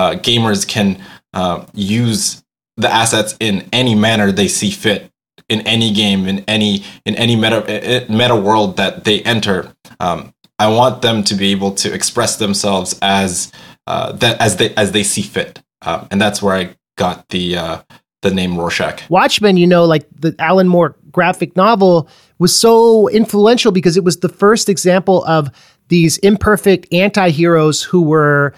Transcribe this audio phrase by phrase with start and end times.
[0.00, 0.98] uh, gamers can
[1.34, 2.42] uh, use
[2.78, 5.10] the assets in any manner they see fit
[5.50, 9.72] in any game in any in any meta meta world that they enter.
[9.98, 13.52] Um, I want them to be able to express themselves as
[13.86, 17.56] uh, that as they as they see fit, um, and that's where I got the
[17.56, 17.82] uh,
[18.22, 19.02] the name Rorschach.
[19.10, 22.08] Watchmen, you know, like the Alan Moore graphic novel
[22.38, 25.50] was so influential because it was the first example of
[25.88, 28.54] these imperfect anti-heroes who were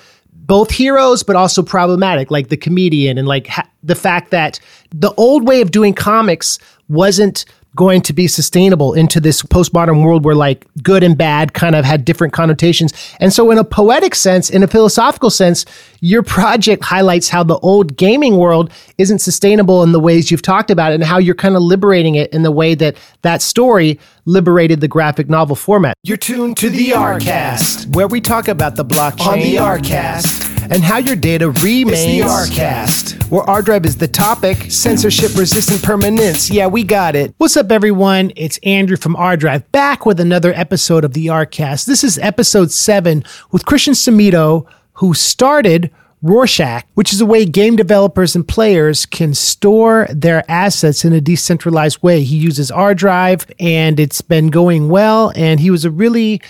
[0.46, 4.59] both heroes but also problematic like the comedian and like ha- the fact that
[4.91, 7.45] the old way of doing comics wasn't
[7.75, 11.85] going to be sustainable into this postmodern world where like good and bad kind of
[11.85, 12.93] had different connotations.
[13.19, 15.65] And so in a poetic sense, in a philosophical sense,
[16.01, 20.71] your project highlights how the old gaming world isn't sustainable in the ways you've talked
[20.71, 23.98] about it and how you're kind of liberating it in the way that that story
[24.27, 25.97] liberated the graphic novel format.
[26.03, 30.83] You're tuned to the Rcast, where we talk about the blockchain on the Rcast and
[30.83, 31.91] how your data remains.
[31.93, 36.50] It's the Rcast, where ArDrive is the topic, censorship resistant permanence.
[36.50, 37.34] Yeah, we got it.
[37.39, 38.33] What's up, everyone?
[38.36, 41.86] It's Andrew from ArDrive, back with another episode of the Rcast.
[41.86, 45.91] This is episode seven with Christian Sumido, who started
[46.23, 51.20] Rawrshak, which is a way game developers and players can store their assets in a
[51.20, 52.23] decentralized way.
[52.23, 55.33] He uses ArDrive and it's been going well.
[55.34, 56.41] And he was a really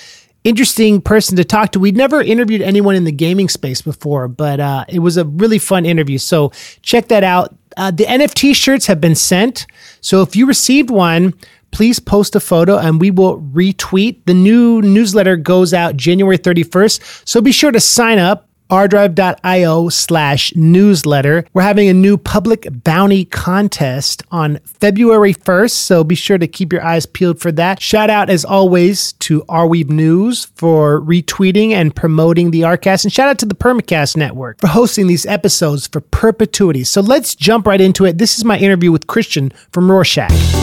[0.44, 1.80] interesting person to talk to.
[1.80, 5.58] We'd never interviewed anyone in the gaming space before, but uh, it was a really
[5.58, 6.18] fun interview.
[6.18, 6.50] So
[6.82, 7.54] check that out.
[7.76, 9.66] Uh, the NFT shirts have been sent.
[10.00, 11.34] So if you received one,
[11.70, 14.24] please post a photo and we will retweet.
[14.26, 17.28] The new newsletter goes out January 31st.
[17.28, 21.44] So be sure to sign up ardrive.io slash newsletter.
[21.52, 26.72] We're having a new public bounty contest on February 1st, so be sure to keep
[26.72, 27.82] your eyes peeled for that.
[27.82, 33.28] Shout out, as always, to Arweave News for retweeting and promoting the Rcast, and shout
[33.28, 36.82] out to the Permacast Network for hosting these episodes for perpetuity.
[36.82, 38.16] So let's jump right into it.
[38.16, 40.61] This is my interview with Christian from Rawrshak.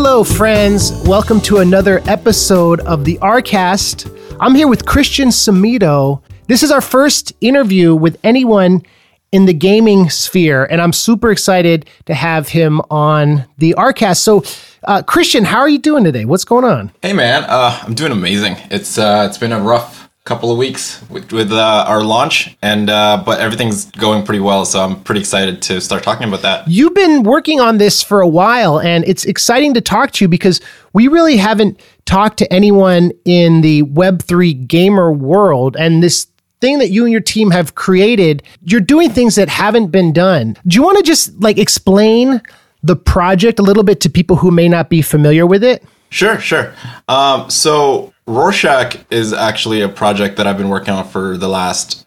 [0.00, 0.92] Hello, friends.
[1.08, 4.08] Welcome to another episode of the Rcast.
[4.38, 6.22] I'm here with Christian Sumido.
[6.46, 8.84] This is our first interview with anyone
[9.32, 14.18] in the gaming sphere, and I'm super excited to have him on the Rcast.
[14.18, 14.44] So,
[14.84, 16.24] uh, Christian, how are you doing today?
[16.24, 16.92] What's going on?
[17.02, 17.42] Hey, man.
[17.48, 18.56] Uh, I'm doing amazing.
[18.70, 22.90] It's uh, it's been a rough couple of weeks with, with uh, our launch, and
[22.90, 24.64] uh, but everything's going pretty well.
[24.66, 26.68] So I'm pretty excited to start talking about that.
[26.68, 30.28] You've been working on this for a while, and it's exciting to talk to you
[30.28, 30.60] because
[30.92, 36.26] we really haven't talked to anyone in the Web three gamer world, and this
[36.60, 40.56] thing that you and your team have created, you're doing things that haven't been done.
[40.66, 42.42] Do you want to just like explain
[42.82, 45.84] the project a little bit to people who may not be familiar with it?
[46.10, 46.74] Sure, sure.
[47.08, 52.06] Um, so Rawrshak is actually a project that I've been working on for the last.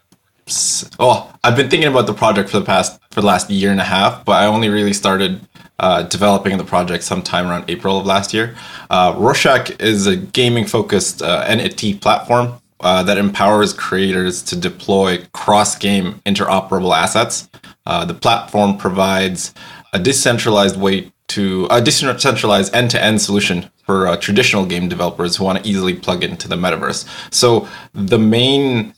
[1.00, 3.80] Oh, I've been thinking about the project for the past for the last year and
[3.80, 5.42] a half, but I only really started
[5.80, 8.56] uh, developing the project sometime around April of last year.
[8.90, 15.24] Uh, Rawrshak is a gaming focused uh, NFT platform uh, that empowers creators to deploy
[15.34, 17.50] cross game interoperable assets.
[17.86, 19.54] Uh, the platform provides
[19.94, 25.36] a decentralized way to a decentralized end to end solution for uh, traditional game developers
[25.36, 27.06] who want to easily plug into the metaverse.
[27.34, 28.94] So the main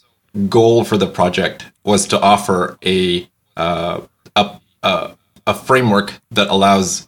[0.49, 4.01] goal for the project was to offer a uh,
[4.35, 5.11] a, a,
[5.45, 7.07] a framework that allows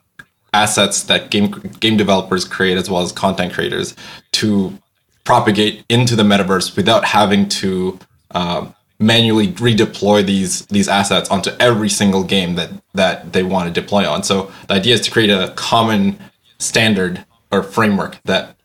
[0.54, 3.96] assets that game game developers create as well as content creators
[4.32, 4.78] to
[5.24, 8.00] propagate into the metaverse without having to
[8.32, 8.66] uh,
[9.00, 14.08] manually redeploy these these assets onto every single game that that they want to deploy
[14.08, 14.24] on.
[14.24, 16.18] So the idea is to create a common
[16.60, 18.56] standard or framework that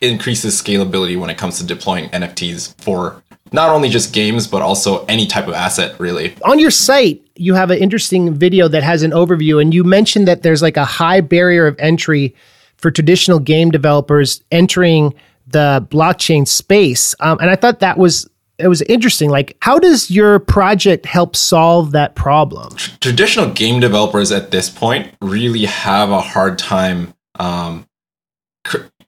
[0.00, 5.04] increases scalability when it comes to deploying NFTs for not only just games but also
[5.06, 6.34] any type of asset really.
[6.44, 10.26] On your site, you have an interesting video that has an overview and you mentioned
[10.28, 12.34] that there's like a high barrier of entry
[12.76, 15.14] for traditional game developers entering
[15.46, 17.14] the blockchain space.
[17.20, 18.28] Um, and I thought that was
[18.62, 19.28] it was interesting.
[19.30, 22.74] Like, how does your project help solve that problem?
[23.00, 27.14] Traditional game developers at this point really have a hard time.
[27.38, 27.86] Um,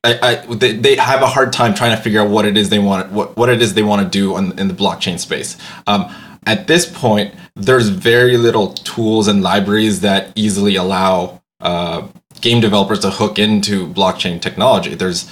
[0.04, 2.68] I, I, they, they have a hard time trying to figure out what it is
[2.68, 5.56] they want, what, what it is they want to do on, in the blockchain space.
[5.86, 6.14] Um,
[6.46, 12.06] at this point, there's very little tools and libraries that easily allow uh,
[12.40, 14.94] game developers to hook into blockchain technology.
[14.94, 15.30] There's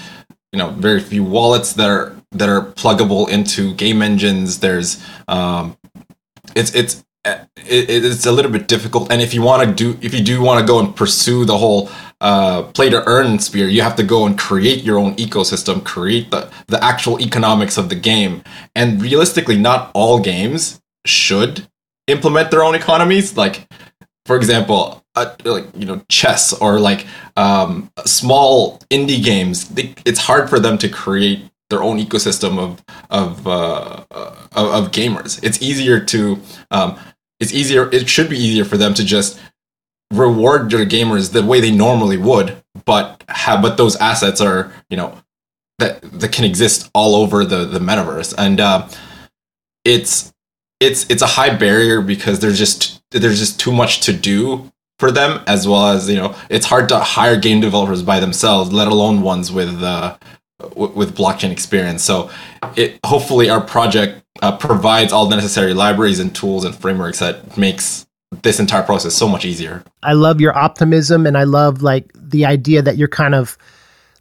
[0.53, 4.61] you know very few wallets that are that are pluggable into game engines.
[4.61, 5.77] There's um,
[6.55, 7.05] it's it's
[7.57, 10.61] it's a little bit difficult, and if you want to do if you do want
[10.61, 11.91] to go and pursue the whole
[12.23, 13.67] uh, play to earn sphere.
[13.67, 17.89] You have to go and create your own ecosystem, create the the actual economics of
[17.89, 18.45] the game.
[18.77, 21.67] And realistically, not all games should
[22.07, 23.37] implement their own economies.
[23.37, 23.67] Like,
[24.25, 27.07] for example, uh, like you know, chess or like
[27.37, 29.69] um, small indie games.
[29.69, 34.85] They, it's hard for them to create their own ecosystem of of uh, uh, of,
[34.85, 35.43] of gamers.
[35.43, 36.99] It's easier to um,
[37.41, 37.91] it's easier.
[37.93, 39.39] It should be easier for them to just
[40.13, 44.97] reward their gamers the way they normally would, but have but those assets are you
[44.97, 45.19] know
[45.79, 48.89] that that can exist all over the the metaverse, and uh,
[49.85, 50.33] it's
[50.81, 55.11] it's it's a high barrier because there's just there's just too much to do for
[55.11, 58.89] them as well as you know it's hard to hire game developers by themselves let
[58.89, 60.17] alone ones with uh,
[60.71, 62.03] w- with blockchain experience.
[62.03, 62.31] So
[62.77, 67.57] it hopefully our project uh, provides all the necessary libraries and tools and frameworks that
[67.57, 68.07] makes
[68.43, 69.85] this entire process so much easier.
[70.03, 73.59] I love your optimism and I love like the idea that you're kind of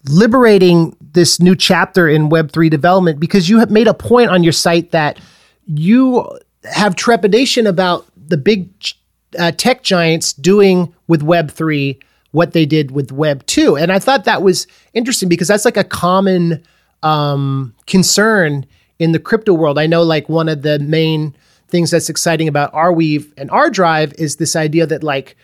[0.10, 4.52] liberating this new chapter in Web3 development because you have made a point on your
[4.52, 5.20] site that
[5.66, 6.28] you
[6.66, 8.70] have trepidation about the big
[9.38, 12.02] uh, tech giants doing with Web3
[12.32, 13.82] what they did with Web2.
[13.82, 16.64] And I thought that was interesting because that's like a common
[17.04, 18.66] um, concern
[19.00, 19.78] in the crypto world.
[19.78, 21.36] I know like one of the main
[21.68, 25.36] things that's exciting about Arweave and ArDrive is this idea that like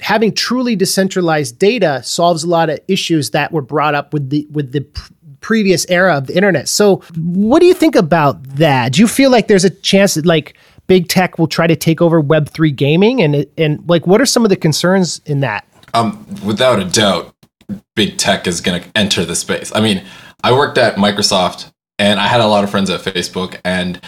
[0.00, 4.46] having truly decentralized data solves a lot of issues that were brought up with the
[4.50, 6.68] with the pr- previous era of the internet.
[6.68, 8.92] So, what do you think about that?
[8.92, 10.56] Do you feel like there's a chance that like
[10.86, 14.26] big tech will try to take over web 3 gaming and and like what are
[14.26, 15.66] some of the concerns in that?
[15.94, 17.34] Um, without a doubt,
[17.94, 19.72] big tech is going to enter the space.
[19.74, 20.04] I mean,
[20.42, 24.00] I worked at Microsoft and I had a lot of friends at Facebook, and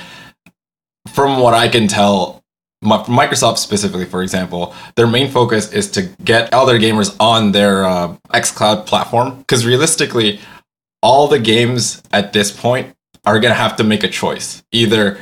[1.12, 2.42] from what I can tell,
[2.82, 7.84] Microsoft specifically, for example, their main focus is to get all their gamers on their
[7.84, 9.38] uh, xCloud platform.
[9.38, 10.40] Because realistically,
[11.02, 12.94] all the games at this point
[13.24, 14.62] are going to have to make a choice.
[14.72, 15.18] Either,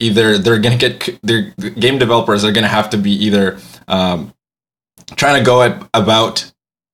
[0.00, 3.58] either they're going to get their game developers are going to have to be either
[3.88, 4.32] um,
[5.16, 6.50] trying to go at, about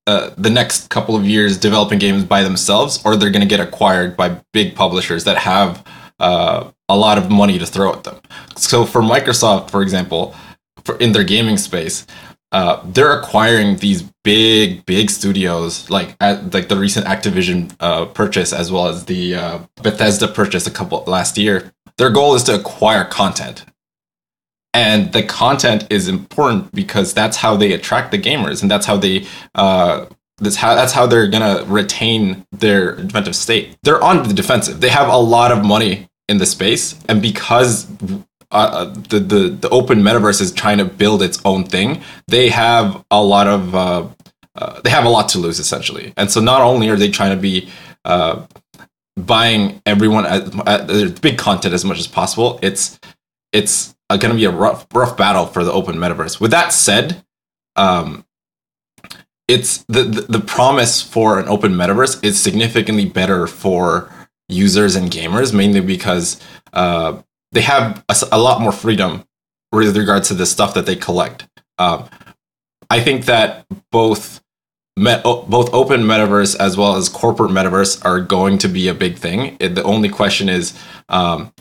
[0.07, 3.61] uh, the next couple of years developing games by themselves, or they're going to get
[3.61, 5.87] acquired by big publishers that have
[6.19, 8.17] uh, a lot of money to throw at them.
[8.57, 10.35] So for Microsoft, for example,
[10.85, 12.07] for in their gaming space,
[12.53, 18.53] uh, they're acquiring these big, big studios like at, like the recent Activision uh, purchase
[18.53, 21.73] as well as the uh, Bethesda purchase a couple last year.
[21.97, 23.65] Their goal is to acquire content,
[24.75, 28.97] and the content is important because that's how they attract the gamers, and that's how
[28.97, 30.07] they uh,
[30.39, 33.77] that's how that's how they're gonna retain their defensive state.
[33.83, 34.81] They're on the defensive.
[34.81, 37.87] They have a lot of money in the space, and because
[38.53, 42.49] uh, uh, the, the the open metaverse is trying to build its own thing, they
[42.49, 44.09] have a lot of uh,
[44.57, 46.13] uh, they have a lot to lose essentially.
[46.17, 47.69] And so not only are they trying to be
[48.05, 48.47] uh,
[49.17, 52.99] buying everyone at, big content as much as possible, it's
[53.53, 56.41] it's going to be a rough rough battle for the open metaverse.
[56.41, 57.25] With that said,
[57.77, 58.25] um,
[59.47, 64.13] it's the, the the promise for an open metaverse is significantly better for
[64.49, 66.41] users and gamers, mainly because
[66.73, 69.25] uh, they have a, a, lot more freedom
[69.73, 71.49] with regards to the stuff that they collect.
[71.79, 72.09] Um,
[72.89, 74.41] I think that both
[74.97, 79.17] met, both open metaverse as well as corporate metaverse are going to be a big
[79.17, 79.57] thing.
[79.61, 80.79] It, the only question is,
[81.09, 81.53] um,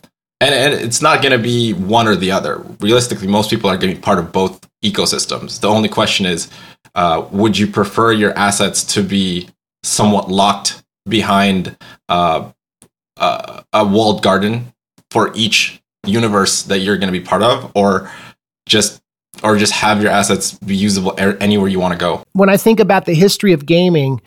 [0.42, 2.64] and, and it's not going to be one or the other.
[2.80, 5.60] Realistically, most people are going to be part of both ecosystems.
[5.60, 6.50] The only question is,
[6.96, 9.50] uh, would you prefer your assets to be
[9.84, 11.78] somewhat locked behind
[12.08, 12.52] uh,
[13.18, 14.74] a walled garden
[15.12, 18.12] for each universe that you're going to be part of, or
[18.68, 19.02] just
[19.44, 22.24] or just have your assets be usable anywhere you want to go.
[22.34, 24.22] When I think about the history of gaming,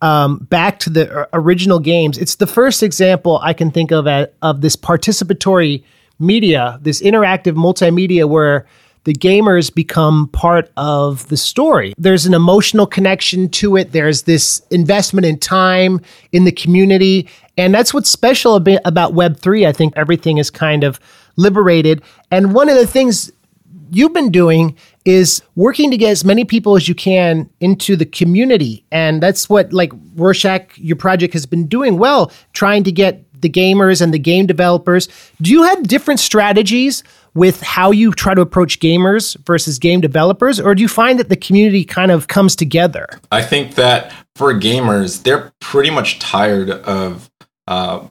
[0.00, 4.34] um, back to the original games, it's the first example I can think of at,
[4.42, 5.84] of this participatory
[6.18, 8.66] media, this interactive multimedia where
[9.04, 11.92] the gamers become part of the story.
[11.98, 13.92] There's an emotional connection to it.
[13.92, 16.00] There's this investment in time
[16.32, 17.28] in the community.
[17.56, 19.66] And that's what's special about Web3.
[19.66, 20.98] I think everything is kind of
[21.36, 22.02] liberated.
[22.30, 23.30] And one of the things
[23.90, 28.06] you've been doing is working to get as many people as you can into the
[28.06, 28.84] community.
[28.90, 33.50] And that's what, like, Rawrshak, your project has been doing well, trying to get the
[33.50, 35.08] gamers and the game developers.
[35.42, 40.58] Do you have different strategies with how you try to approach gamers versus game developers,
[40.58, 43.06] or do you find that the community kind of comes together?
[43.30, 47.28] I think that for gamers, they're pretty much tired of
[47.66, 48.06] uh,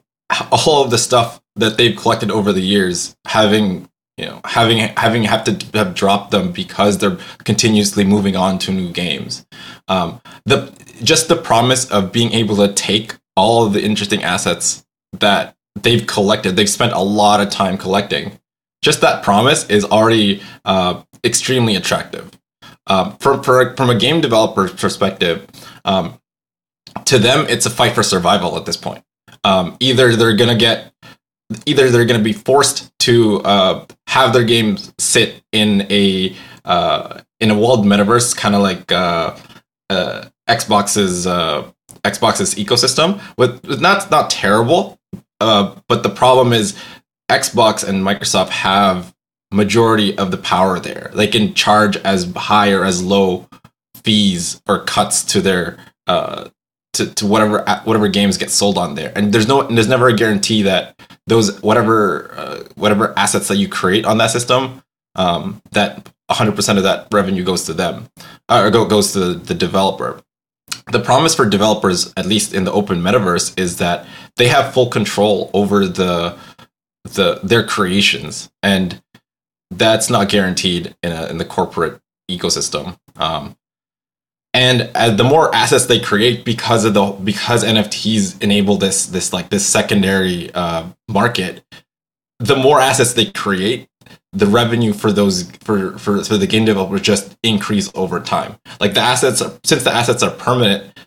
[0.50, 5.24] all of the stuff that they've collected over the years having you know having having
[5.24, 9.46] have to have dropped them because they're continuously moving on to new games.
[9.88, 14.84] Um, the just the promise of being able to take all of the interesting assets
[15.12, 18.38] that they've collected, they've spent a lot of time collecting.
[18.82, 22.30] Just that promise is already uh, extremely attractive.
[22.86, 25.46] Um, from for, from a game developer perspective,
[25.84, 26.20] um,
[27.06, 29.02] to them it's a fight for survival at this point.
[29.44, 30.92] Um, either they're gonna get
[31.66, 36.34] either they're to be forced to uh, have their games sit in a
[36.64, 39.36] uh, in a walled metaverse, kind of like uh,
[39.90, 41.70] uh, Xbox's uh,
[42.02, 43.20] Xbox's ecosystem.
[43.36, 44.98] With not not terrible,
[45.40, 46.76] uh, but the problem is
[47.30, 49.14] Xbox and Microsoft have
[49.52, 51.10] majority of the power there.
[51.14, 53.48] They can charge as high or as low
[53.96, 56.48] fees or cuts to their uh,
[56.94, 59.12] to, to whatever whatever games get sold on there.
[59.14, 63.68] And there's no there's never a guarantee that those whatever uh, whatever assets that you
[63.68, 64.82] create on that system
[65.16, 68.08] um, that 100% of that revenue goes to them
[68.48, 70.20] uh, or go, goes to the developer.
[70.90, 74.88] The promise for developers at least in the open metaverse is that they have full
[74.88, 76.36] control over the
[77.04, 78.50] the their creations.
[78.62, 79.02] And
[79.70, 82.98] that's not guaranteed in, a, in the corporate ecosystem.
[83.16, 83.56] Um,
[84.54, 89.32] and uh, the more assets they create because of the because NFTs enable this this
[89.32, 91.64] like this secondary uh, market,
[92.38, 93.88] the more assets they create,
[94.32, 98.56] the revenue for those for, for for the game developers just increase over time.
[98.80, 100.98] Like the assets, are, since the assets are permanent,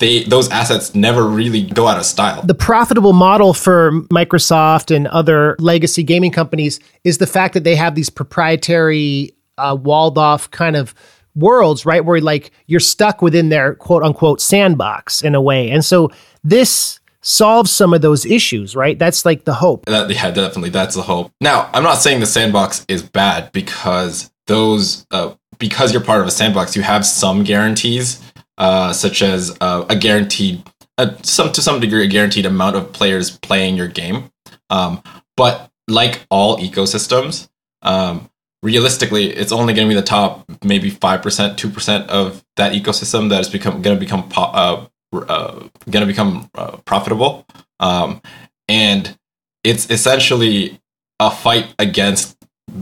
[0.00, 2.42] they those assets never really go out of style.
[2.42, 7.76] The profitable model for Microsoft and other legacy gaming companies is the fact that they
[7.76, 10.92] have these proprietary uh, walled off kind of
[11.36, 12.04] worlds, right?
[12.04, 15.70] Where like you're stuck within their quote unquote sandbox in a way.
[15.70, 16.10] And so
[16.42, 18.98] this solves some of those issues, right?
[18.98, 19.84] That's like the hope.
[19.86, 20.70] That, yeah, definitely.
[20.70, 21.32] That's the hope.
[21.40, 26.26] Now, I'm not saying the sandbox is bad because those, uh, because you're part of
[26.26, 28.22] a sandbox, you have some guarantees,
[28.58, 30.62] uh, such as uh, a guaranteed,
[30.98, 34.30] uh, some to some degree, a guaranteed amount of players playing your game.
[34.70, 35.02] Um,
[35.36, 37.48] but like all ecosystems,
[37.82, 38.30] um,
[38.62, 42.72] realistically, it's only going to be the top maybe five percent, two percent of that
[42.72, 45.52] ecosystem that is become going to become uh, uh,
[45.90, 47.46] going to become uh, profitable,
[47.80, 48.20] um,
[48.68, 49.16] and
[49.64, 50.80] it's essentially
[51.20, 52.36] a fight against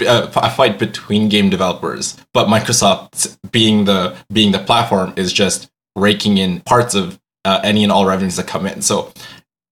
[0.07, 2.17] uh, a fight between game developers.
[2.33, 7.83] But Microsoft, being the being the platform, is just raking in parts of uh, any
[7.83, 8.83] and all revenues that come in.
[8.83, 9.13] So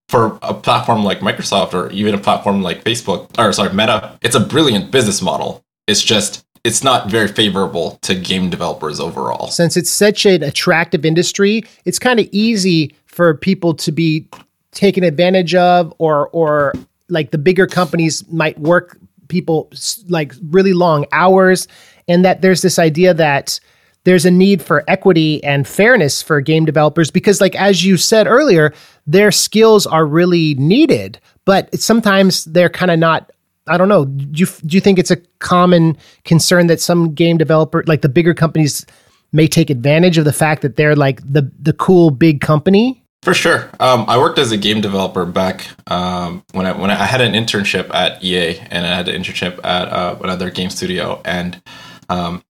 [0.08, 4.36] for a platform like Microsoft or even a platform like Facebook or sorry Meta, it's
[4.36, 5.64] a brilliant business model.
[5.86, 9.48] It's just it's not very favorable to game developers overall.
[9.48, 14.28] Since it's such an attractive industry, it's kind of easy for people to be
[14.70, 16.72] taken advantage of or or
[17.08, 18.96] like the bigger companies might work
[19.28, 19.70] people
[20.08, 21.68] like really long hours
[22.08, 23.58] and that there's this idea that
[24.04, 28.26] there's a need for equity and fairness for game developers because like as you said
[28.26, 28.72] earlier
[29.06, 33.30] their skills are really needed but sometimes they're kind of not
[33.68, 34.04] I don't know.
[34.04, 38.08] Do you do you think it's a common concern that some game developer, like the
[38.08, 38.84] bigger companies,
[39.32, 43.02] may take advantage of the fact that they're like the the cool big company?
[43.22, 43.70] For sure.
[43.78, 47.34] Um, I worked as a game developer back um, when I when I had an
[47.34, 51.20] internship at EA and I had an internship at uh, another game studio.
[51.24, 51.62] And
[52.08, 52.42] um,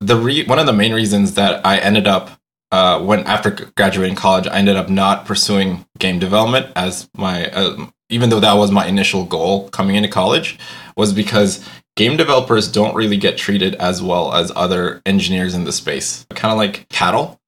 [0.00, 2.38] the re- one of the main reasons that I ended up
[2.72, 7.86] uh, when after graduating college, I ended up not pursuing game development as my uh,
[8.08, 10.58] even though that was my initial goal coming into college,
[10.96, 15.72] was because game developers don't really get treated as well as other engineers in the
[15.72, 16.26] space.
[16.34, 17.40] Kind of like cattle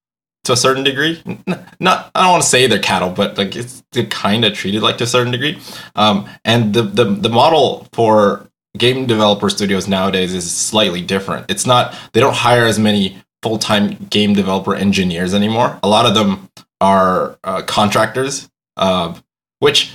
[0.44, 1.22] to a certain degree.
[1.80, 4.98] Not, I don't want to say they're cattle, but like it's kind of treated like
[4.98, 5.60] to a certain degree.
[5.94, 11.50] Um, and the, the the model for game developer studios nowadays is slightly different.
[11.50, 15.78] It's not they don't hire as many full time game developer engineers anymore.
[15.82, 16.48] A lot of them
[16.80, 19.18] are uh, contractors, uh,
[19.58, 19.92] which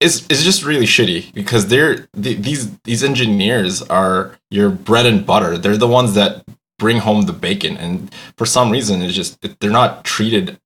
[0.00, 5.58] is is just really shitty because they're these these engineers are your bread and butter.
[5.58, 6.44] They're the ones that
[6.78, 10.58] bring home the bacon, and for some reason, it's just they're not treated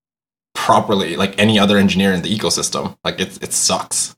[0.55, 2.97] properly like any other engineer in the ecosystem.
[3.05, 4.17] Like it it sucks.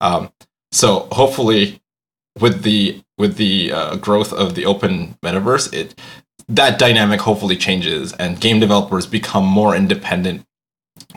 [0.00, 0.30] Um,
[0.72, 1.80] so hopefully,
[2.40, 5.94] with the with the uh, growth of the open metaverse, it
[6.48, 10.44] that dynamic hopefully changes and game developers become more independent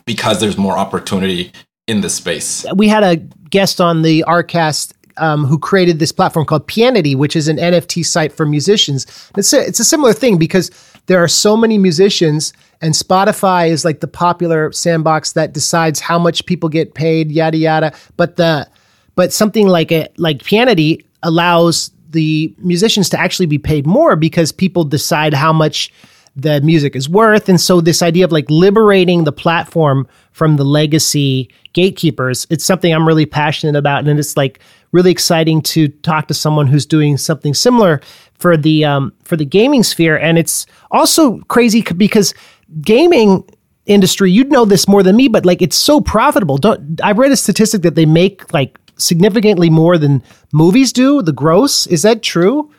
[0.05, 1.51] because there's more opportunity
[1.89, 2.65] in the space.
[2.75, 3.17] We had a
[3.49, 8.05] guest on the Artcast um, who created this platform called Pianity, which is an NFT
[8.05, 9.05] site for musicians.
[9.35, 10.71] It's a, it's a similar thing because
[11.07, 16.19] there are so many musicians, and Spotify is like the popular sandbox that decides how
[16.19, 17.93] much people get paid, yada yada.
[18.15, 18.69] But the
[19.15, 24.51] but something like a like Pianity allows the musicians to actually be paid more because
[24.51, 25.91] people decide how much
[26.35, 27.49] the music is worth.
[27.49, 32.93] And so this idea of like liberating the platform from the legacy gatekeepers, it's something
[32.93, 34.07] I'm really passionate about.
[34.07, 34.59] And it's like
[34.91, 38.01] really exciting to talk to someone who's doing something similar
[38.35, 40.17] for the um, for the gaming sphere.
[40.17, 42.33] And it's also crazy because
[42.81, 43.43] gaming
[43.85, 46.57] industry, you'd know this more than me, but like it's so profitable.
[46.57, 51.33] Don't I read a statistic that they make like significantly more than movies do, the
[51.33, 51.87] gross.
[51.87, 52.71] Is that true?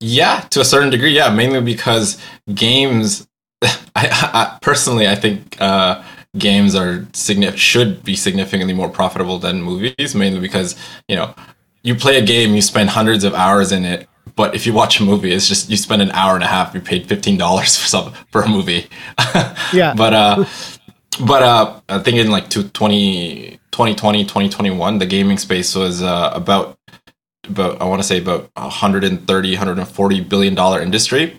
[0.00, 1.30] Yeah, to a certain degree, yeah.
[1.30, 2.18] Mainly because
[2.54, 3.26] games,
[3.62, 6.04] I, I personally, I think uh,
[6.36, 7.06] games are
[7.56, 10.14] should be significantly more profitable than movies.
[10.14, 10.76] Mainly because
[11.08, 11.34] you know,
[11.82, 15.00] you play a game, you spend hundreds of hours in it, but if you watch
[15.00, 16.74] a movie, it's just you spend an hour and a half.
[16.74, 18.88] You paid fifteen dollars for some for a movie.
[19.72, 19.94] yeah.
[19.96, 20.44] but uh,
[21.26, 23.58] but uh, I think in like 2020,
[24.24, 26.77] 2021, the gaming space was uh, about
[27.48, 31.36] about I want to say about 130 140 billion dollar industry.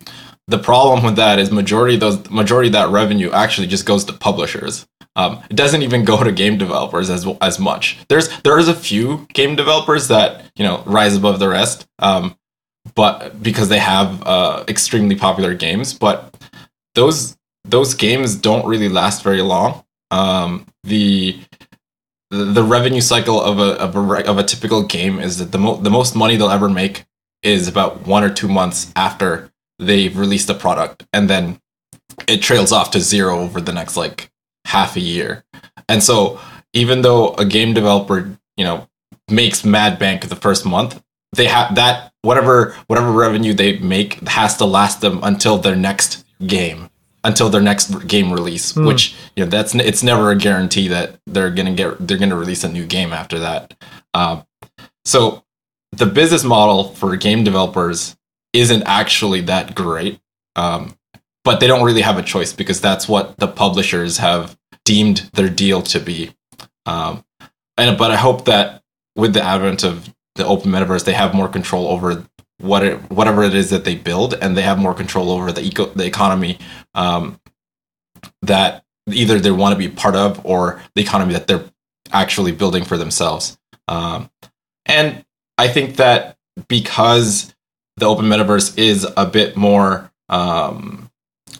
[0.47, 4.03] The problem with that is majority of those majority of that revenue actually just goes
[4.05, 4.87] to publishers.
[5.15, 7.99] Um, it doesn't even go to game developers as as much.
[8.07, 12.35] There's there is a few game developers that you know rise above the rest, um,
[12.95, 16.35] but because they have uh, extremely popular games, but
[16.95, 19.83] those those games don't really last very long.
[20.11, 21.39] Um, the
[22.31, 25.77] the revenue cycle of a of a of a typical game is that the mo-
[25.77, 27.05] the most money they'll ever make
[27.41, 31.59] is about one or two months after they've released a product, and then
[32.27, 34.29] it trails off to zero over the next like
[34.65, 35.43] half a year.
[35.87, 36.39] And so,
[36.73, 38.87] even though a game developer, you know,
[39.29, 41.01] makes mad bank the first month,
[41.35, 46.25] they have that whatever whatever revenue they make has to last them until their next
[46.45, 46.88] game
[47.23, 48.85] until their next game release mm.
[48.85, 52.63] which you know that's it's never a guarantee that they're gonna get they're gonna release
[52.63, 53.73] a new game after that
[54.13, 54.43] um,
[55.05, 55.43] so
[55.91, 58.15] the business model for game developers
[58.53, 60.19] isn't actually that great
[60.55, 60.95] um,
[61.43, 65.49] but they don't really have a choice because that's what the publishers have deemed their
[65.49, 66.33] deal to be
[66.85, 67.23] um,
[67.77, 68.81] and but i hope that
[69.15, 72.25] with the advent of the open metaverse they have more control over
[72.59, 75.61] what it, whatever it is that they build, and they have more control over the
[75.61, 76.59] eco the economy
[76.93, 77.39] um,
[78.41, 81.65] that either they want to be part of or the economy that they're
[82.11, 83.57] actually building for themselves.
[83.87, 84.29] Um,
[84.85, 85.25] and
[85.57, 87.53] I think that because
[87.97, 91.09] the open metaverse is a bit more um,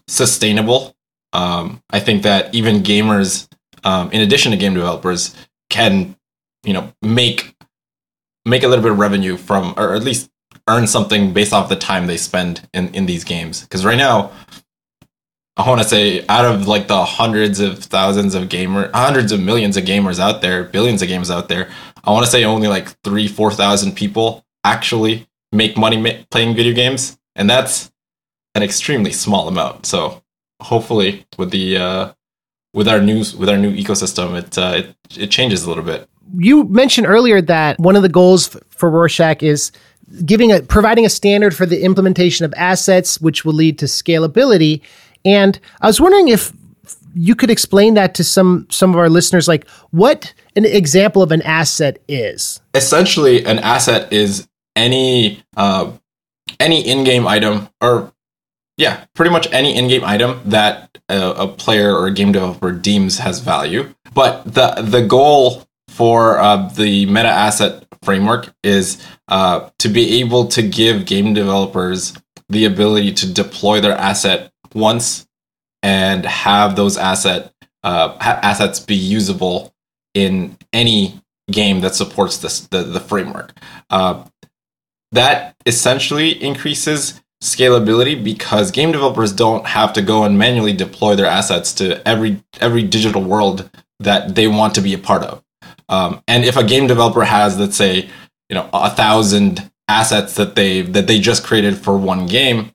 [0.08, 0.96] sustainable,
[1.34, 3.48] um, I think that even gamers,
[3.84, 5.36] um, in addition to game developers,
[5.70, 6.16] can
[6.64, 7.56] you know make
[8.46, 10.30] make a little bit of revenue from, or at least
[10.70, 13.62] earn something based off the time they spend in, in these games.
[13.62, 14.32] Because right now,
[15.58, 19.42] I want to say out of like the hundreds of thousands of gamer, hundreds of
[19.42, 21.70] millions of gamers out there, billions of games out there,
[22.06, 26.56] I want to say only like three, four thousand people actually make money ma- playing
[26.56, 27.92] video games, and that's
[28.56, 29.86] an extremely small amount.
[29.86, 30.22] So
[30.62, 32.14] hopefully, with the uh,
[32.74, 36.08] with our news, with our new ecosystem, it, uh, it it changes a little bit.
[36.38, 39.72] You mentioned earlier that one of the goals for Rawrshak is
[40.26, 44.82] giving a providing a standard for the implementation of assets, which will lead to scalability.
[45.26, 46.52] And I was wondering if
[47.14, 51.32] you could explain that to some some of our listeners, like what an example of
[51.32, 52.62] an asset is.
[52.74, 55.92] Essentially, an asset is any uh,
[56.60, 58.14] any in-game item, or
[58.78, 63.20] yeah, pretty much any in-game item that a, a player or a game developer deems
[63.20, 63.94] has value.
[64.14, 70.48] But the the goal for uh, the meta asset framework is uh, to be able
[70.48, 72.14] to give game developers
[72.50, 75.28] the ability to deploy their asset once
[75.84, 79.74] and have those asset uh, ha- assets be usable
[80.14, 83.54] in any game that supports this the, the framework.
[83.90, 84.24] Uh,
[85.12, 91.26] that essentially increases scalability because game developers don't have to go and manually deploy their
[91.26, 95.44] assets to every every digital world that they want to be a part of.
[95.90, 98.10] Um, and if a game developer has, let's say,
[98.50, 102.72] you know, a thousand assets that they that they just created for one game,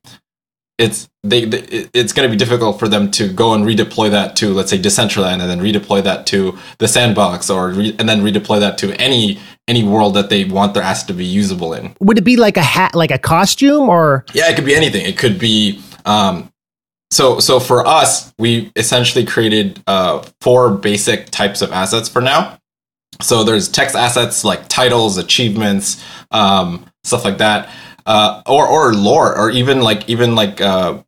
[0.79, 4.37] it's they, they it's going to be difficult for them to go and redeploy that
[4.37, 8.21] to let's say Decentraland and then redeploy that to the sandbox or re- and then
[8.21, 11.95] redeploy that to any any world that they want their asset to be usable in.
[12.01, 15.07] Would it be like a hat, like a costume, or yeah, it could be anything.
[15.07, 16.51] It could be um,
[17.11, 22.59] so so for us, we essentially created uh, four basic types of assets for now.
[23.23, 27.71] So there's text assets like titles, achievements, um, stuff like that,
[28.07, 31.03] uh, or or lore, or even like even like uh,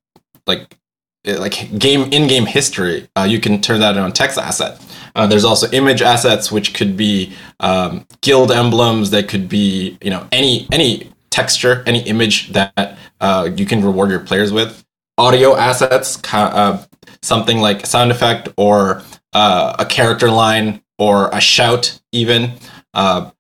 [0.47, 0.77] like
[1.25, 3.09] eh, like game in-game history.
[3.17, 4.81] Uh, you can turn that into a text asset.
[5.15, 9.11] Uh, there's also image assets, which could be um, guild emblems.
[9.11, 14.11] That could be you know any any texture, any image that uh, you can reward
[14.11, 14.85] your players with.
[15.19, 16.85] Audio assets, uh,
[17.23, 22.53] something like sound effect or uh, a character line or a shout, even.
[22.95, 23.31] Uh,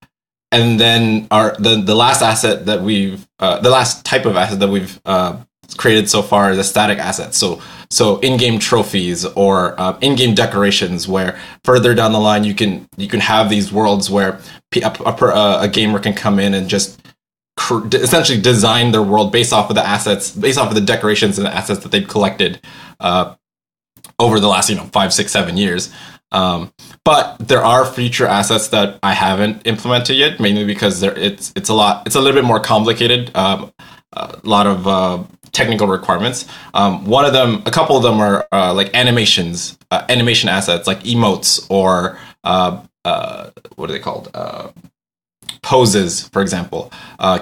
[0.52, 4.60] and then our the the last asset that we've uh, the last type of asset
[4.60, 5.36] that we've uh,
[5.76, 7.34] created so far is a static asset.
[7.34, 12.88] So so in-game trophies or uh, in-game decorations, where further down the line you can
[12.96, 14.40] you can have these worlds where
[14.82, 17.00] a, a, a gamer can come in and just
[17.56, 21.38] cr- essentially design their world based off of the assets, based off of the decorations
[21.38, 22.60] and the assets that they've collected
[23.00, 23.34] uh,
[24.18, 25.92] over the last you know five, six, seven years.
[26.32, 26.72] Um,
[27.04, 31.68] but there are future assets that I haven't implemented yet, mainly because there, it's it's
[31.68, 33.34] a lot it's a little bit more complicated.
[33.36, 33.72] Um,
[34.12, 36.46] a lot of uh, technical requirements.
[36.74, 40.86] Um, one of them, a couple of them are uh, like animations, uh, animation assets
[40.86, 44.30] like emotes or uh, uh, what are they called?
[44.34, 44.70] Uh,
[45.62, 46.92] poses, for example,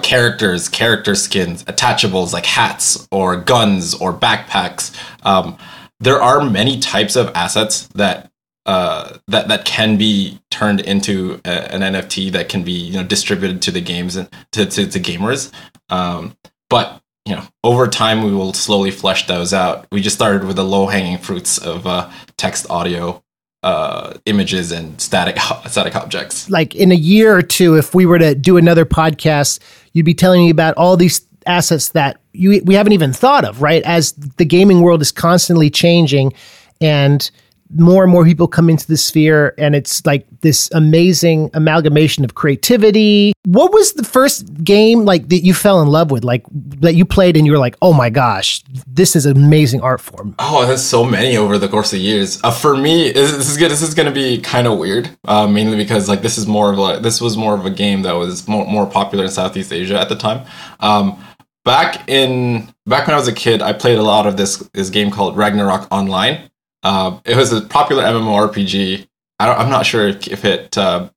[0.01, 4.95] characters, character skins, attachables like hats or guns or backpacks.
[5.23, 5.57] Um,
[5.99, 8.31] there are many types of assets that
[8.65, 13.03] uh, that that can be turned into a, an NFT that can be you know
[13.03, 15.51] distributed to the games and to to, to gamers.
[15.89, 16.35] Um,
[16.69, 19.87] but you know, over time we will slowly flesh those out.
[19.91, 23.23] We just started with the low hanging fruits of uh, text, audio,
[23.63, 26.49] uh, images, and static static objects.
[26.49, 29.59] Like in a year or two, if we were to do another podcast,
[29.93, 33.61] you'd be telling me about all these assets that you we haven't even thought of,
[33.61, 33.83] right?
[33.83, 36.33] As the gaming world is constantly changing,
[36.79, 37.29] and
[37.73, 42.35] more and more people come into the sphere and it's like this amazing amalgamation of
[42.35, 43.33] creativity.
[43.45, 46.23] What was the first game like that you fell in love with?
[46.23, 49.81] Like that you played and you were like, "Oh my gosh, this is an amazing
[49.81, 52.39] art form." Oh, there's so many over the course of years.
[52.43, 53.71] Uh, for me, this is good.
[53.71, 56.79] This is to be kind of weird, uh, mainly because like this is more of
[56.79, 59.99] a this was more of a game that was more more popular in Southeast Asia
[59.99, 60.45] at the time.
[60.79, 61.23] Um,
[61.63, 64.89] back in back when I was a kid, I played a lot of this this
[64.89, 66.49] game called Ragnarok Online
[66.85, 69.07] uh, it was a popular MMORPG.
[69.39, 71.09] I am not sure if, it uh,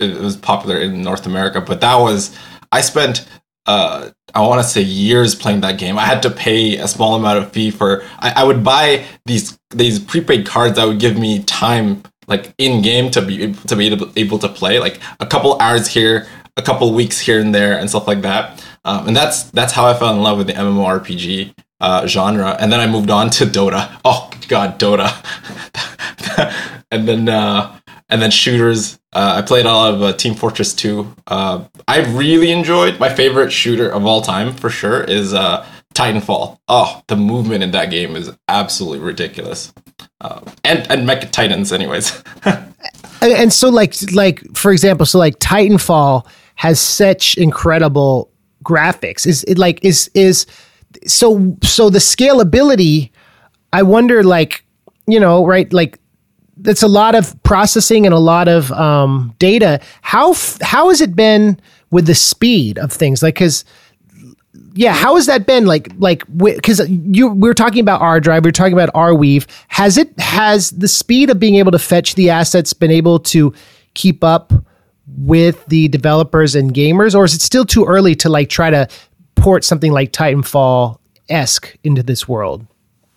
[0.00, 2.36] it was popular in North America, but that was
[2.72, 3.28] I spent
[3.66, 5.98] uh, I want to say years playing that game.
[5.98, 8.02] I had to pay a small amount of fee for.
[8.18, 12.80] I, I would buy these these prepaid cards that would give me time like in
[12.80, 16.62] game to be to be able, able to play like a couple hours here, a
[16.62, 18.66] couple weeks here and there, and stuff like that.
[18.86, 22.56] Um, and that's that's how I fell in love with the MMORPG uh, genre.
[22.60, 23.98] And then I moved on to Dota.
[24.04, 25.10] Oh God, Dota.
[26.90, 28.98] and then uh, and then shooters.
[29.12, 31.16] Uh, I played a lot of uh, Team Fortress 2.
[31.26, 36.58] Uh, I really enjoyed my favorite shooter of all time for sure is uh, Titanfall.
[36.68, 39.72] Oh, the movement in that game is absolutely ridiculous.
[40.20, 42.22] Uh, and and Mecha Titans, anyways.
[42.44, 42.74] and,
[43.22, 48.30] and so, like like for example, so like Titanfall has such incredible
[48.64, 49.26] graphics.
[49.26, 50.46] Is it like is is
[51.06, 53.10] so so the scalability
[53.72, 54.64] i wonder like
[55.06, 56.00] you know right like
[56.62, 59.80] that's a lot of processing and a lot of um, data.
[60.02, 63.22] How how has it been with the speed of things?
[63.22, 63.64] Like because
[64.74, 65.66] yeah how has that been?
[65.66, 69.46] Like like because you we were talking about ArDrive we were talking about Arweave.
[69.68, 73.54] Has it has the speed of being able to fetch the assets been able to
[73.94, 74.52] keep up
[75.16, 78.86] with the developers and gamers or is it still too early to like try to
[79.40, 80.98] port something like Titanfall
[81.28, 82.66] esque into this world?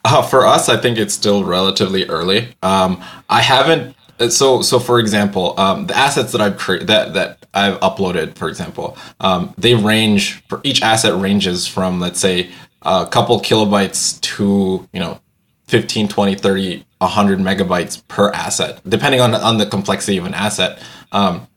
[0.05, 2.55] Uh, for us, I think it's still relatively early.
[2.61, 3.95] Um, I haven't.
[4.19, 8.35] Uh, so, so for example, um, the assets that I've created that that I've uploaded,
[8.35, 12.49] for example, um, they range for each asset ranges from let's say
[12.81, 15.19] a couple kilobytes to you know
[15.67, 20.83] 15, 20, 30, 100 megabytes per asset, depending on on the complexity of an asset.
[21.11, 21.47] Um,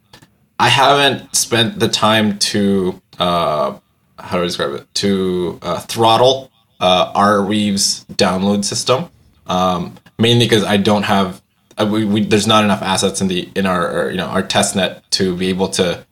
[0.58, 3.78] I haven't spent the time to uh,
[4.18, 4.94] how do I describe it?
[4.94, 6.50] To uh, throttle
[6.80, 9.08] uh, Arweave's download system,
[9.46, 11.42] um, mainly because I don't have
[11.78, 14.42] uh, we, we, there's not enough assets in the in our, our, you know our
[14.42, 16.04] test net to be able to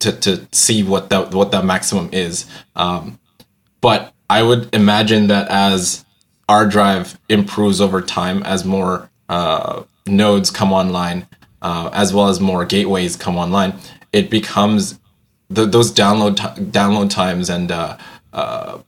[0.00, 2.46] to to see what that what that maximum is.
[2.74, 3.18] Um,
[3.80, 6.04] but I would imagine that as
[6.48, 11.26] ArDrive improves over time, as more uh, nodes come online,
[11.62, 13.78] uh, as well as more gateways come online,
[14.12, 14.98] it becomes
[15.54, 17.96] the, those download t- download times and uh,
[18.32, 18.78] uh,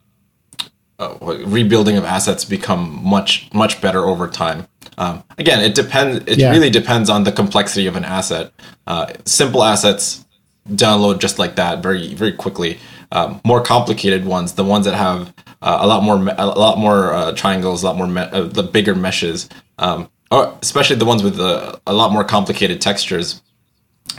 [0.98, 1.14] uh,
[1.46, 4.66] rebuilding of assets become much much better over time.
[4.98, 6.24] Um, again, it depends.
[6.26, 6.50] It yeah.
[6.50, 8.52] really depends on the complexity of an asset.
[8.86, 10.24] Uh, simple assets
[10.70, 12.78] download just like that very very quickly.
[13.12, 17.12] Um, more complicated ones, the ones that have uh, a lot more a lot more
[17.12, 19.48] uh, triangles, a lot more me- the bigger meshes,
[19.78, 23.42] um, or especially the ones with a lot more complicated textures.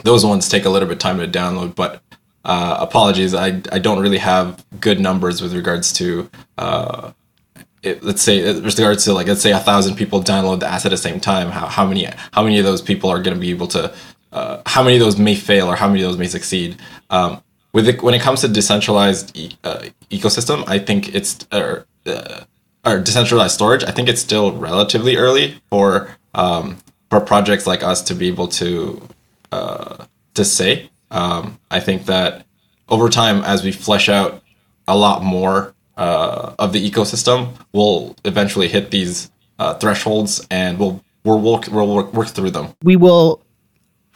[0.03, 2.03] Those ones take a little bit of time to download, but
[2.47, 6.29] uh, apologies, I I don't really have good numbers with regards to.
[6.57, 7.11] Uh,
[7.83, 10.91] it, let's say with regards to like let's say a thousand people download the asset
[10.91, 13.39] at the same time how, how many how many of those people are going to
[13.39, 13.93] be able to
[14.31, 16.75] uh, how many of those may fail or how many of those may succeed
[17.11, 17.41] um,
[17.73, 22.41] with it, when it comes to decentralized e- uh, ecosystem i think it's or, uh,
[22.83, 26.77] or decentralized storage i think it's still relatively early for um,
[27.11, 29.07] for projects like us to be able to
[29.51, 32.45] uh, to say um, i think that
[32.89, 34.41] over time as we flesh out
[34.87, 41.03] a lot more uh, of the ecosystem we'll eventually hit these uh, thresholds, and we'll
[41.23, 42.73] we'll work we'll work, work through them.
[42.83, 43.43] We will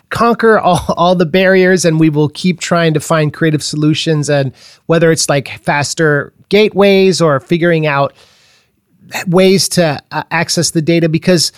[0.10, 4.54] conquer all, all the barriers and we will keep trying to find creative solutions and
[4.88, 8.14] whether it's like faster gateways or figuring out
[9.28, 11.54] ways to uh, access the data because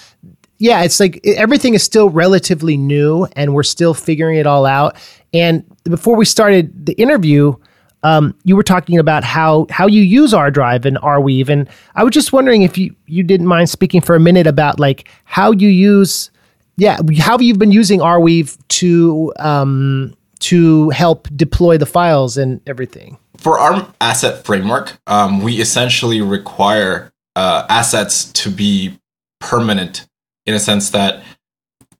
[0.63, 4.95] yeah it's like everything is still relatively new and we're still figuring it all out
[5.34, 7.54] and before we started the interview
[8.04, 12.13] um, you were talking about how how you use ArDrive and Arweave, and I was
[12.13, 15.69] just wondering if you you didn't mind speaking for a minute about like how you
[15.69, 16.30] use,
[16.76, 23.17] yeah, how you've been using Arweave to um, to help deploy the files and everything.
[23.38, 28.99] For our asset framework, um, we essentially require uh, assets to be
[29.39, 30.08] permanent
[30.45, 31.23] in a sense that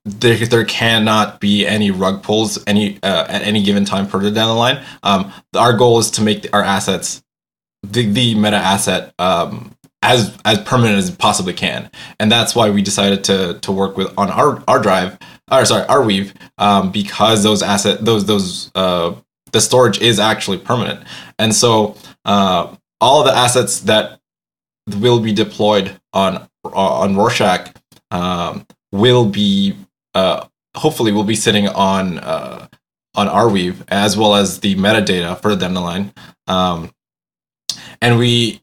[0.04, 4.48] there, there cannot be any rug pulls any uh, at any given time further down
[4.48, 4.84] the line.
[5.02, 7.22] Um, our goal is to make our assets
[7.82, 12.82] the, the meta asset um, as as permanent as possibly can, and that's why we
[12.82, 18.04] decided to to work with on our ArDrive, or sorry, Arweave, um, because those asset
[18.04, 19.14] those those uh,
[19.52, 21.02] the storage is actually permanent,
[21.38, 24.20] and so uh, all the assets that
[24.98, 27.74] will be deployed on on Rawrshak
[28.10, 29.76] um, will be
[30.14, 32.66] uh, hopefully will be sitting on uh,
[33.14, 36.12] on Arweave as well as the metadata for the line.
[36.46, 36.90] Um,
[38.00, 38.62] and we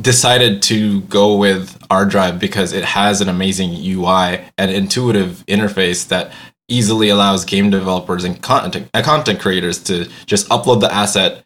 [0.00, 6.32] decided to go with ArDrive because it has an amazing UI and intuitive interface that
[6.68, 11.44] easily allows game developers and content, content creators to just upload the asset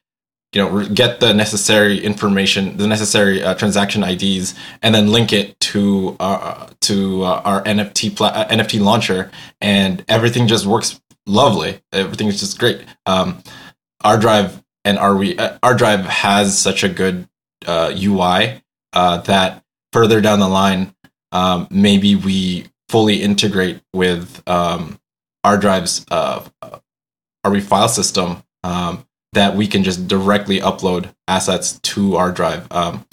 [0.57, 5.61] you know get the necessary information the necessary uh, transaction IDs and then link it
[5.61, 11.83] to uh, to uh, our NFT uh, NFT launcher and everything just works lovely.
[11.93, 12.83] Everything is just great.
[13.05, 13.43] Um,
[14.19, 17.29] drive and our we uh, ArDrive has such a good
[17.69, 18.63] UI
[18.95, 20.95] uh, that further down the line
[21.33, 24.99] um, maybe we fully integrate with um,
[25.59, 26.49] drive's uh,
[27.45, 32.67] our file system um, that we can just directly upload assets to ArDrive.
[32.73, 33.07] Um,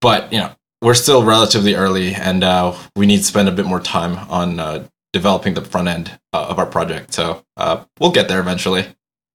[0.00, 0.50] but you know,
[0.82, 4.58] we're still relatively early, and uh, we need to spend a bit more time on
[4.58, 7.14] uh, developing the front end uh, of our project.
[7.14, 8.86] So uh, we'll get there eventually.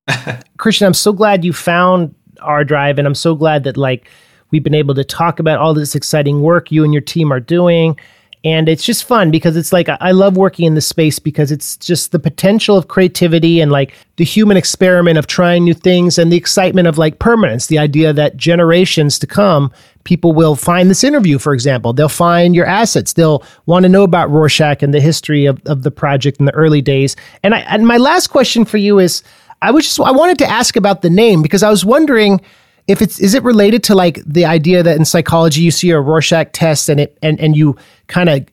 [0.58, 4.10] Christian, I'm so glad you found ArDrive, and I'm so glad that like
[4.52, 7.40] we've been able to talk about all this exciting work you and your team are
[7.40, 7.98] doing
[8.46, 11.76] and it's just fun because it's like I love working in this space because it's
[11.78, 16.32] just the potential of creativity and like the human experiment of trying new things and
[16.32, 21.04] the excitement of like permanence, the idea that generations to come, people will find this
[21.04, 21.92] interview, for example.
[21.92, 23.14] They'll find your assets.
[23.14, 26.54] They'll want to know about Rawrshak and the history of, of the project in the
[26.54, 27.16] early days.
[27.42, 29.24] And I and my last question for you is
[29.64, 32.42] I was just I wanted to ask about the name because I was wondering
[32.88, 36.00] if it's is it related to like the idea that in psychology you see a
[36.00, 37.76] Rorschach test and it and and you
[38.08, 38.46] kind of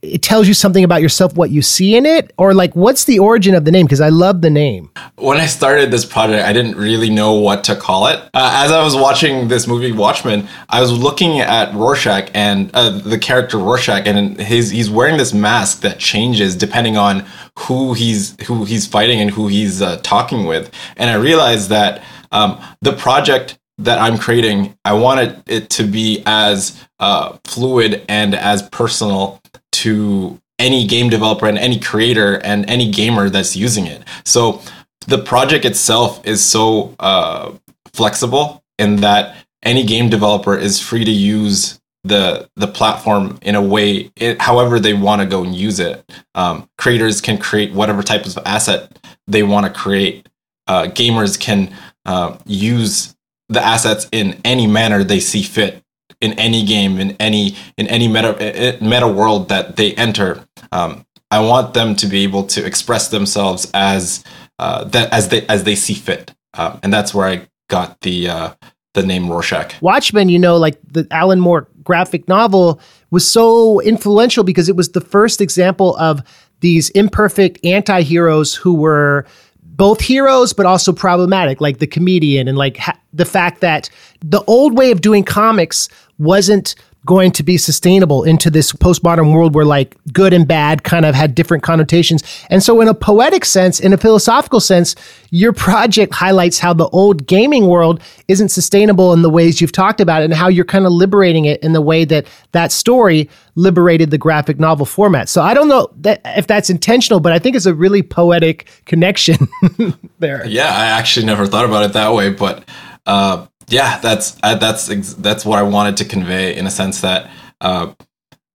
[0.00, 2.32] it tells you something about yourself what you see in it?
[2.38, 3.86] Or like what's the origin of the name?
[3.86, 4.90] Because i love the name.
[5.16, 8.18] When i started this project i didn't really know what to call it.
[8.34, 12.90] Uh, as i was watching this movie watchmen i was looking at rorschach and uh,
[12.90, 17.26] the character rorschach and his he's wearing this mask that changes depending on
[17.58, 20.70] who he's who he's fighting and who he's uh, talking with.
[20.96, 26.22] And i realized that um, the project that I'm creating, I wanted it to be
[26.26, 29.40] as uh, fluid and as personal
[29.72, 34.04] to any game developer and any creator and any gamer that's using it.
[34.24, 34.62] So
[35.06, 37.52] the project itself is so uh,
[37.92, 43.62] flexible in that any game developer is free to use the the platform in a
[43.62, 48.02] way it, however they want to go and use it um, creators can create whatever
[48.02, 50.28] type of asset they want to create
[50.66, 51.72] uh, gamers can
[52.04, 53.14] uh, use
[53.52, 55.82] the assets in any manner they see fit
[56.20, 60.44] in any game in any in any meta meta world that they enter.
[60.70, 64.24] Um, I want them to be able to express themselves as
[64.58, 68.28] uh, that as they as they see fit, um, and that's where I got the
[68.28, 68.54] uh,
[68.94, 69.80] the name Rorschach.
[69.80, 74.90] Watchmen, you know, like the Alan Moore graphic novel was so influential because it was
[74.92, 76.22] the first example of
[76.60, 79.26] these imperfect anti-heroes who were
[79.62, 84.42] both heroes, but also problematic, like the comedian and like ha- the fact that the
[84.46, 89.64] old way of doing comics wasn't going to be sustainable into this postmodern world where
[89.64, 92.22] like good and bad kind of had different connotations.
[92.48, 94.94] And so in a poetic sense, in a philosophical sense,
[95.30, 100.00] your project highlights how the old gaming world isn't sustainable in the ways you've talked
[100.00, 103.28] about it and how you're kind of liberating it in the way that that story
[103.56, 105.28] liberated the graphic novel format.
[105.28, 108.70] So I don't know that if that's intentional, but I think it's a really poetic
[108.86, 109.48] connection
[110.20, 110.46] there.
[110.46, 112.64] Yeah, I actually never thought about it that way, but
[113.06, 117.00] uh, yeah, that's uh, that's ex- that's what I wanted to convey in a sense
[117.00, 117.94] that uh,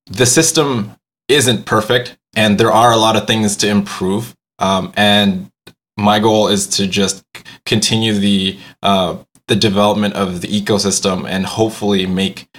[0.05, 0.95] the system
[1.27, 4.35] isn't perfect, and there are a lot of things to improve.
[4.59, 5.51] Um, and
[5.97, 7.23] my goal is to just
[7.65, 12.49] continue the uh, the development of the ecosystem and hopefully make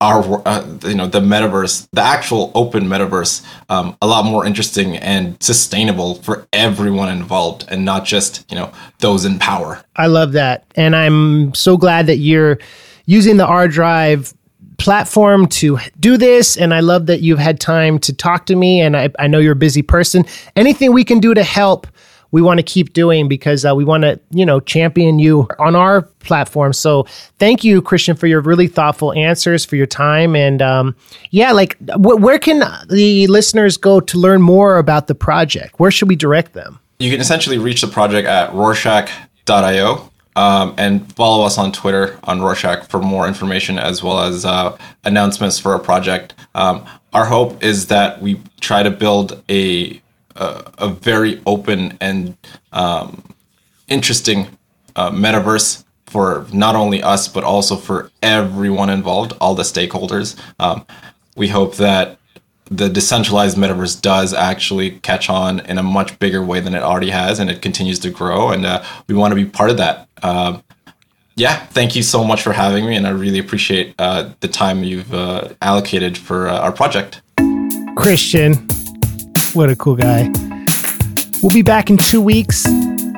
[0.00, 4.96] our uh, you know the metaverse the actual open metaverse um, a lot more interesting
[4.96, 9.82] and sustainable for everyone involved and not just you know those in power.
[9.96, 10.64] I love that.
[10.76, 12.58] And i'm so glad that you're
[13.06, 14.34] using the ArDrive
[14.76, 16.56] platform to do this.
[16.56, 18.80] And i love that you've had time to talk to me.
[18.80, 20.24] And I, I know you're a busy person.
[20.54, 21.88] Anything we can do to help
[22.30, 25.74] we want to keep doing because uh, we want to, you know, champion you on
[25.74, 26.72] our platform.
[26.72, 27.04] So
[27.38, 30.36] thank you, Christian, for your really thoughtful answers, for your time.
[30.36, 30.96] And um,
[31.30, 35.78] yeah, like, wh- where can the listeners go to learn more about the project?
[35.80, 36.78] Where should we direct them?
[36.98, 40.10] You can essentially reach the project at rawrshak.io.
[40.36, 44.78] Um, and follow us on Twitter on Rawrshak for more information as well as uh,
[45.02, 46.32] announcements for our project.
[46.54, 50.00] Um, our hope is that we try to build a
[50.38, 52.36] a, very open and
[52.72, 53.22] um,
[53.88, 54.46] interesting
[54.96, 60.38] uh, metaverse for not only us but also for everyone involved, all the stakeholders.
[60.58, 60.86] Um,
[61.36, 62.18] we hope that
[62.70, 67.10] the decentralized metaverse does actually catch on in a much bigger way than it already
[67.10, 68.50] has, and it continues to grow.
[68.50, 70.08] And uh, we want to be part of that.
[70.22, 70.62] Um,
[71.34, 74.82] yeah, thank you so much for having me, and I really appreciate uh, the time
[74.82, 77.22] you've uh, allocated for uh, our project.
[77.96, 78.66] Christian,
[79.54, 80.30] what a cool guy.
[81.42, 82.66] We'll be back in two weeks.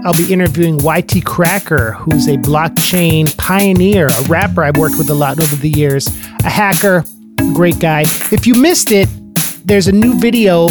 [0.05, 5.41] I'll be interviewing YTCracker, who's a blockchain pioneer, a rapper I've worked with a lot
[5.41, 6.09] over the years,
[6.45, 7.05] a hacker,
[7.53, 8.03] great guy.
[8.33, 9.09] If you missed it,
[9.67, 10.69] there's a new video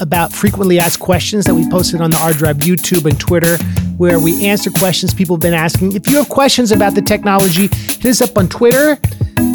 [0.00, 3.58] about frequently asked questions that we posted on the ArDrive YouTube and Twitter,
[4.00, 5.94] where we answer questions people have been asking.
[5.94, 8.92] If you have questions about the technology, hit us up on Twitter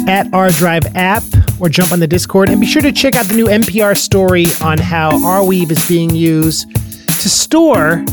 [0.08, 1.24] at ArDrive app
[1.60, 2.48] or jump on the Discord.
[2.48, 6.10] And be sure to check out the new NPR story on how Arweave is being
[6.10, 8.04] used to store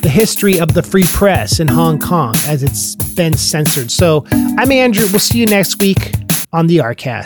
[0.00, 3.90] the history of the free press in Hong Kong as it's been censored.
[3.90, 5.04] So I'm Andrew.
[5.10, 6.14] We'll see you next week
[6.54, 7.24] on the Rcast.